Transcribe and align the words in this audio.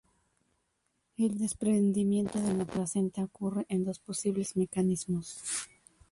El 1.15 1.37
desprendimiento 1.37 2.39
de 2.41 2.55
la 2.55 2.65
placenta 2.65 3.23
ocurre 3.23 3.67
en 3.69 3.83
dos 3.83 3.99
posibles 3.99 4.57
mecanismos. 4.57 5.39